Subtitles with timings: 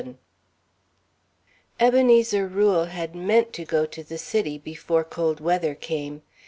[0.01, 0.15] VII
[1.79, 6.23] Ebenezer Rule had meant to go to the City before cold weather came.